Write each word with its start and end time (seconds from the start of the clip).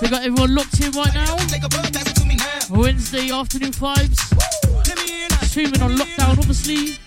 We 0.00 0.08
got 0.08 0.22
everyone 0.22 0.54
locked 0.54 0.80
in 0.80 0.92
right 0.92 1.12
now. 1.12 1.36
Wednesday 2.70 3.32
afternoon 3.32 3.72
vibes. 3.72 4.18
Streaming 5.46 5.82
on 5.82 5.96
lockdown, 5.96 6.38
obviously. 6.38 6.98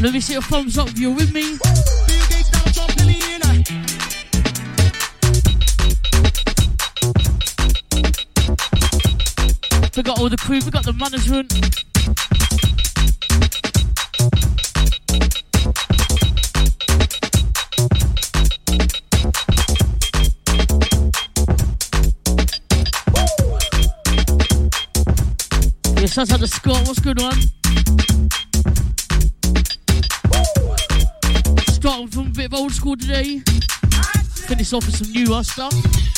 Let 0.00 0.12
me 0.12 0.20
see 0.20 0.34
your 0.34 0.42
thumbs 0.42 0.78
up 0.78 0.88
if 0.88 0.98
you're 1.00 1.14
with 1.14 1.32
me. 1.32 1.58
We 9.96 10.02
got 10.02 10.20
all 10.20 10.28
the 10.28 10.36
crew, 10.36 10.60
we 10.64 10.70
got 10.70 10.84
the 10.84 10.92
management. 10.92 11.95
shouts 26.16 26.32
out 26.32 26.40
to 26.40 26.48
Scott. 26.48 26.80
What's 26.86 26.98
good, 27.00 27.20
one? 27.20 27.38
Starting 31.68 32.08
from 32.08 32.28
a 32.28 32.30
bit 32.30 32.46
of 32.46 32.54
old 32.54 32.72
school 32.72 32.96
today. 32.96 33.40
Finish 34.46 34.72
off 34.72 34.86
with 34.86 34.96
some 34.96 35.12
newer 35.12 35.42
stuff. 35.42 36.15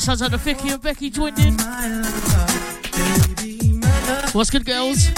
it 0.00 0.04
sounds 0.04 0.22
like 0.22 0.30
the 0.30 0.38
Vicky 0.38 0.70
and 0.70 0.80
Becky 0.80 1.10
joined 1.10 1.38
in. 1.38 1.52
What's 4.32 4.48
good, 4.48 4.64
girls? 4.64 5.10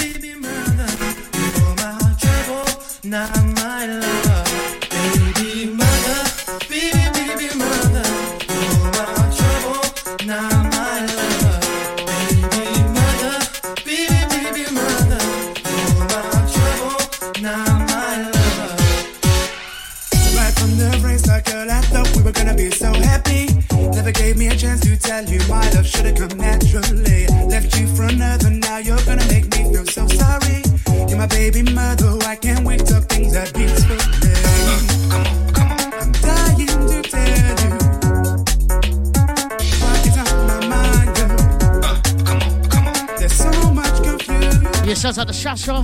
Chargeur 45.33 45.83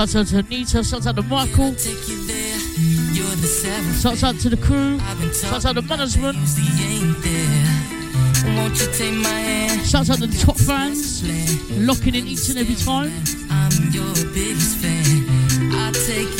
Shout 0.00 0.16
out 0.16 0.26
to 0.28 0.38
Anita, 0.38 0.82
Shout 0.82 1.06
out 1.06 1.16
to 1.16 1.22
Michael. 1.22 1.76
Shout 4.00 4.24
out 4.24 4.40
to 4.40 4.48
the 4.48 4.56
crew, 4.56 4.98
Shout 5.34 5.66
out 5.66 5.74
to 5.74 5.82
management. 5.82 6.38
Shout 9.84 10.08
out 10.08 10.18
to 10.20 10.26
the 10.26 10.38
top 10.42 10.56
fans, 10.56 11.22
locking 11.86 12.14
in 12.14 12.26
each 12.26 12.48
and 12.48 12.60
every 12.60 12.76
time. 12.76 13.12
I'm 13.50 13.92
your 13.92 14.14
biggest 14.32 14.78
fan. 14.78 15.26
i 15.70 15.92
take 15.92 16.39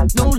No 0.00 0.29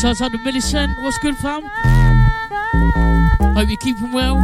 Shouts 0.00 0.22
out 0.22 0.32
to 0.32 0.38
Millicent. 0.38 0.98
What's 0.98 1.18
good, 1.18 1.36
fam? 1.36 1.62
Hope 3.54 3.68
you're 3.68 3.76
keeping 3.76 4.12
well. 4.12 4.40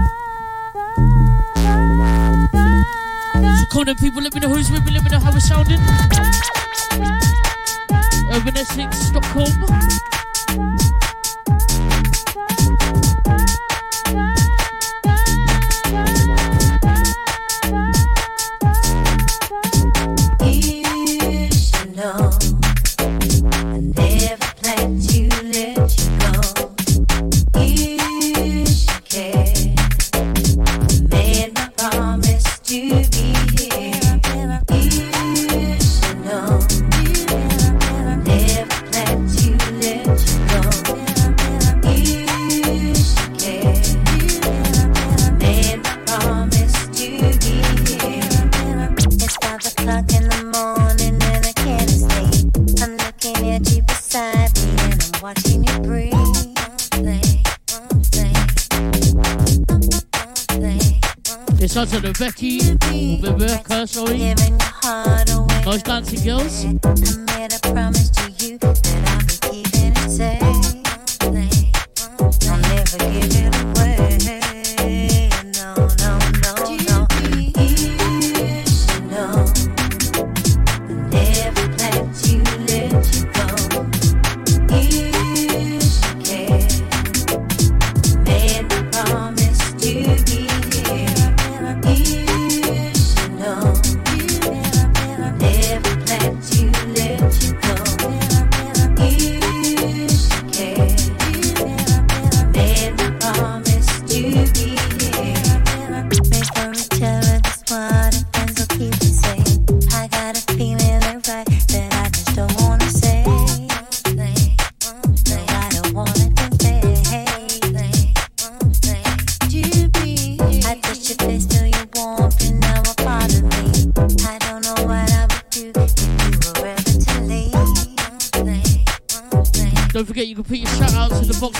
So 3.60 3.64
come 3.70 3.96
people. 3.96 4.20
Let 4.20 4.34
me 4.34 4.40
know 4.40 4.50
who's 4.50 4.70
with 4.70 4.84
me. 4.84 4.92
Let 4.92 5.04
me 5.04 5.10
know 5.10 5.18
how 5.18 5.32
we're 5.32 5.40
sounding. 5.40 5.80
UrbanEssex.com. 8.32 10.15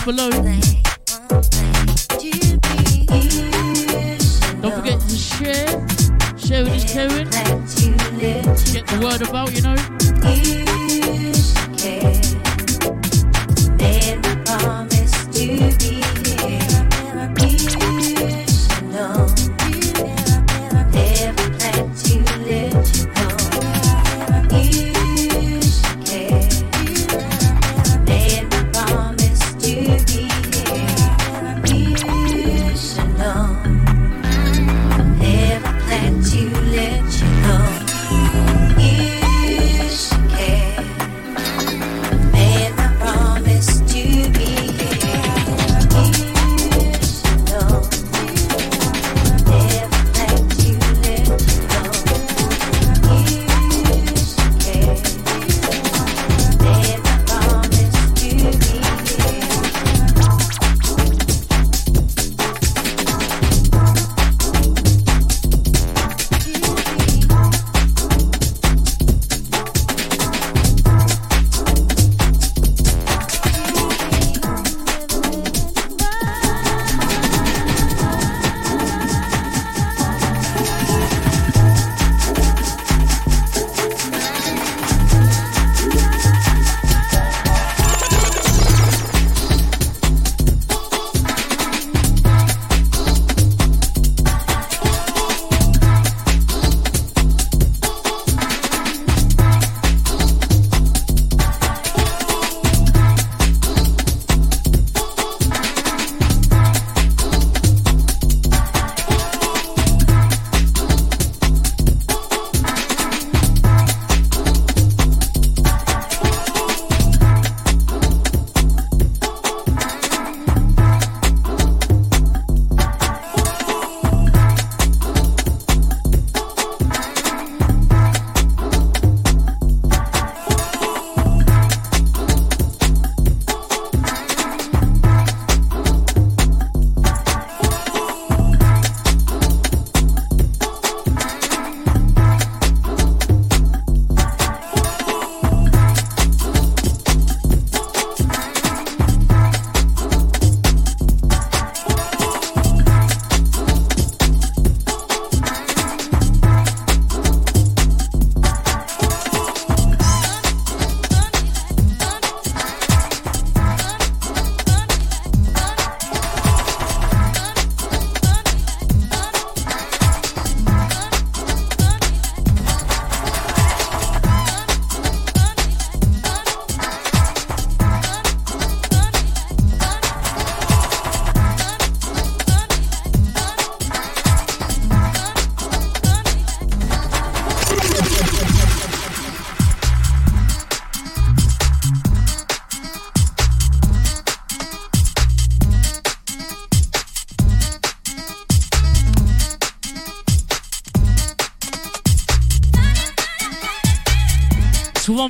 below. 0.07 0.56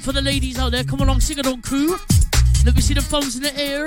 for 0.01 0.11
the 0.11 0.21
ladies 0.21 0.59
out 0.59 0.71
there. 0.71 0.83
Come 0.83 1.01
along, 1.01 1.21
sing 1.21 1.39
along, 1.39 1.61
crew. 1.61 1.97
Let 2.65 2.75
me 2.75 2.81
see 2.81 2.93
the 2.93 3.01
thumbs 3.01 3.35
in 3.35 3.43
the 3.43 3.57
air. 3.57 3.86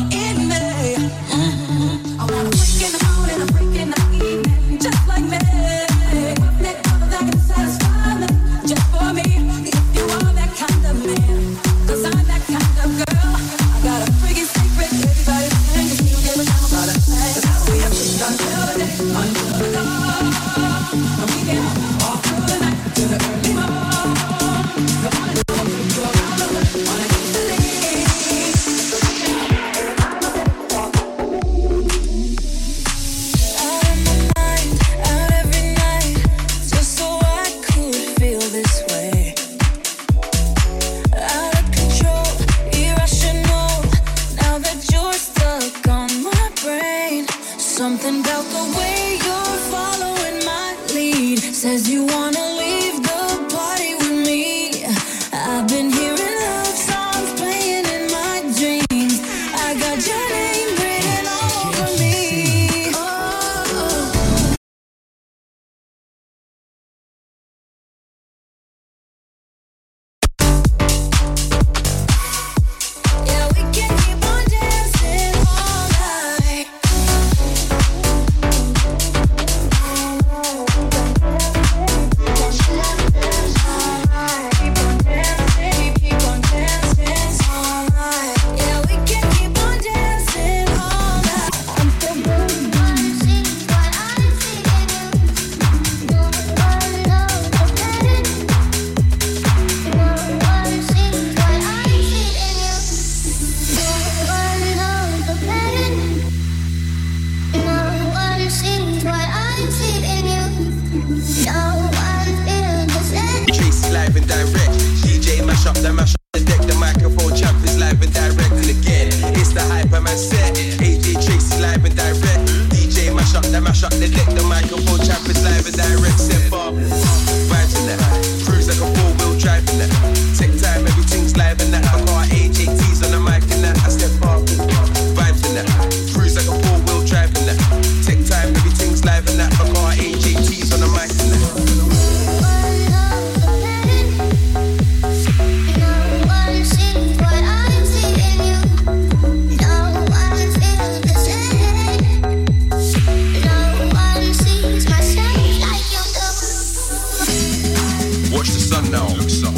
watch 158.41 158.49
the 158.49 158.59
sun 158.59 158.89
now. 158.89 159.05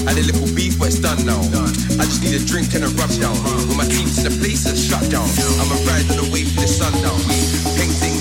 Had 0.03 0.17
a 0.19 0.25
little 0.27 0.49
beef, 0.53 0.77
but 0.77 0.89
it's 0.91 0.99
done 0.99 1.23
now. 1.25 1.39
I 1.39 2.03
just 2.03 2.21
need 2.21 2.35
a 2.35 2.43
drink 2.43 2.75
and 2.75 2.83
a 2.83 2.91
rub 2.99 3.09
down. 3.15 3.31
With 3.63 3.77
my 3.79 3.87
teams 3.87 4.19
in 4.19 4.27
the 4.27 4.35
place 4.43 4.65
that's 4.65 4.83
shut 4.83 5.07
down. 5.07 5.23
I'm 5.63 5.71
a 5.71 5.79
ride 5.87 6.03
on 6.11 6.19
the 6.19 6.27
wave 6.27 6.51
to 6.51 6.59
the 6.59 6.67
sun 6.67 6.91
now. 6.99 7.15
Painting 7.79 8.12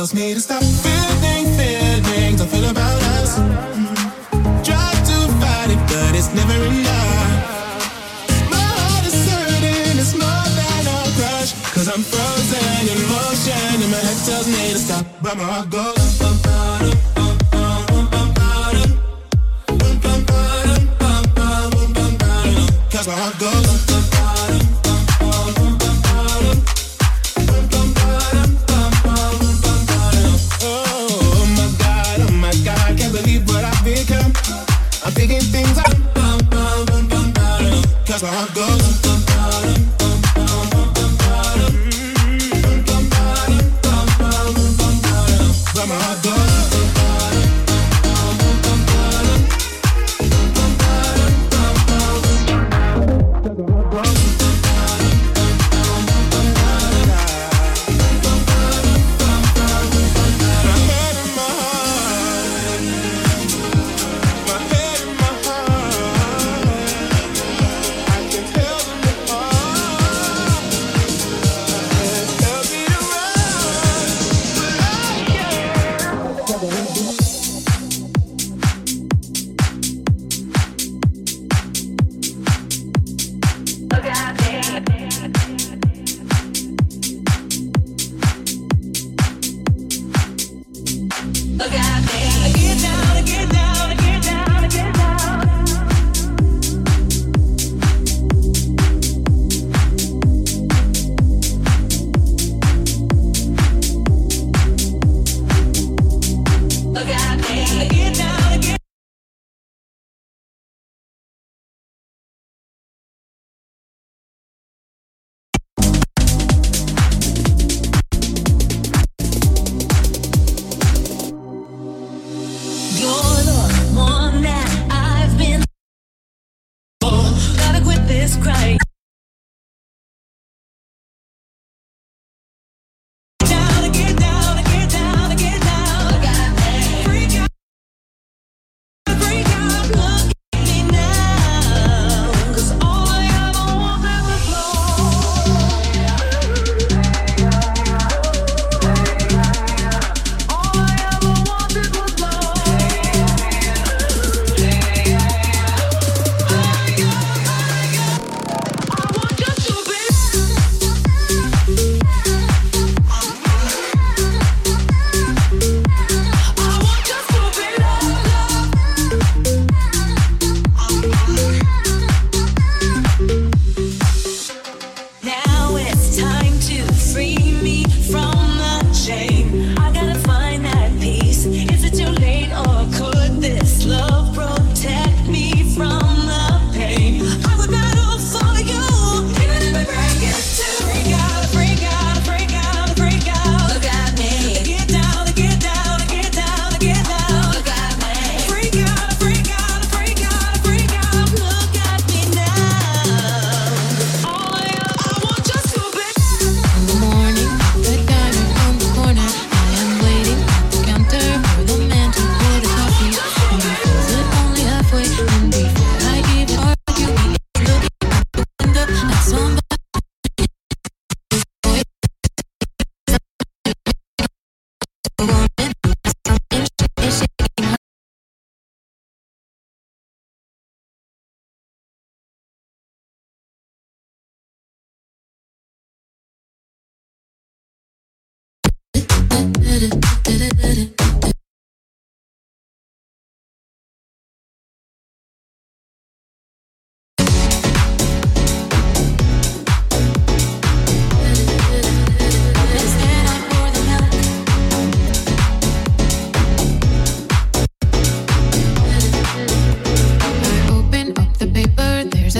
tells 0.00 0.14
me 0.14 0.32
to 0.32 0.40
stop. 0.40 0.62
Feeling 0.62 1.19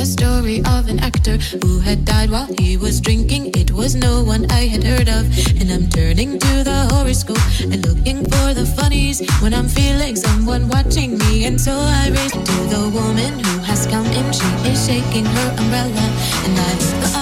the 0.01 0.07
story 0.07 0.61
of 0.61 0.88
an 0.88 0.98
actor 1.01 1.36
who 1.61 1.78
had 1.78 2.07
died 2.07 2.30
while 2.30 2.48
he 2.59 2.78
was 2.78 3.03
drinking. 3.03 3.51
It 3.55 3.70
was 3.70 3.94
no 3.94 4.24
one 4.24 4.51
I 4.51 4.64
had 4.64 4.82
heard 4.82 5.11
of. 5.11 5.28
And 5.61 5.70
I'm 5.70 5.90
turning 5.90 6.38
to 6.38 6.64
the 6.64 6.88
horoscope 6.90 7.44
and 7.61 7.84
looking 7.86 8.24
for 8.24 8.55
the 8.55 8.64
funnies 8.78 9.20
when 9.42 9.53
I'm 9.53 9.68
feeling 9.68 10.16
someone 10.16 10.68
watching 10.68 11.18
me. 11.18 11.44
And 11.44 11.61
so 11.61 11.72
I 11.76 12.09
race 12.16 12.32
to 12.32 12.57
the 12.72 12.88
woman 12.94 13.44
who 13.44 13.59
has 13.68 13.86
come 13.86 14.07
in. 14.07 14.32
She 14.32 14.48
is 14.72 14.86
shaking 14.86 15.26
her 15.26 15.48
umbrella, 15.61 16.07
and 16.48 16.59
I 16.59 16.70
look 16.80 17.19